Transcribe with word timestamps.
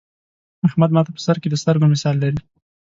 احمد 0.67 0.89
ماته 0.95 1.11
په 1.13 1.21
سر 1.25 1.35
کې 1.41 1.47
د 1.49 1.55
سترگو 1.61 1.87
مثال 1.93 2.15
لري. 2.23 2.39